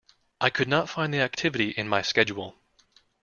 [0.39, 2.55] I could not find the activity in my Schedule.